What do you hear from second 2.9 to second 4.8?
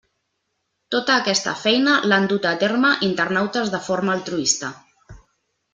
internautes de forma altruista.